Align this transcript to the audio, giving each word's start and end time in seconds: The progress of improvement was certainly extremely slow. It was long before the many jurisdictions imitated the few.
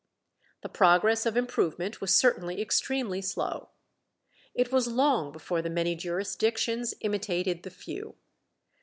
The 0.61 0.67
progress 0.69 1.27
of 1.27 1.37
improvement 1.37 2.01
was 2.01 2.15
certainly 2.15 2.59
extremely 2.59 3.21
slow. 3.21 3.69
It 4.55 4.71
was 4.71 4.87
long 4.87 5.31
before 5.31 5.61
the 5.61 5.69
many 5.69 5.93
jurisdictions 5.93 6.95
imitated 7.01 7.61
the 7.61 7.69
few. 7.69 8.15